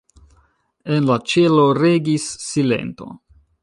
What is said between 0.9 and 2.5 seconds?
En la ĉelo regis